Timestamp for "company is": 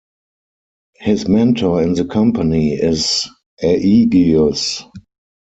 2.05-3.29